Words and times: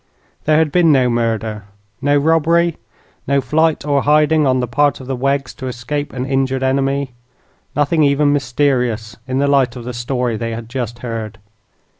There 0.45 0.57
had 0.57 0.71
been 0.71 0.91
no 0.91 1.11
murder, 1.11 1.65
no 2.01 2.17
robbery, 2.17 2.77
no 3.27 3.39
flight 3.39 3.85
or 3.85 4.01
hiding 4.01 4.47
on 4.47 4.59
the 4.59 4.67
part 4.67 4.99
of 4.99 5.05
the 5.05 5.15
Weggs 5.15 5.53
to 5.57 5.67
escape 5.67 6.11
an 6.11 6.25
injured 6.25 6.63
enemy; 6.63 7.13
nothing 7.75 8.01
even 8.03 8.33
mysterious, 8.33 9.15
in 9.27 9.37
the 9.37 9.45
light 9.47 9.75
of 9.75 9.83
the 9.83 9.93
story 9.93 10.37
they 10.37 10.55
had 10.55 10.69
just 10.69 10.97
heard. 11.05 11.37